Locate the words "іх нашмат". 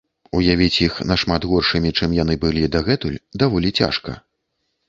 0.85-1.45